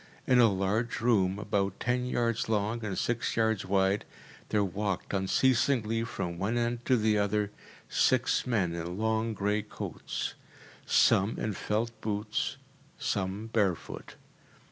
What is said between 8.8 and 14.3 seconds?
long grey coats, some in felt boots, some barefoot.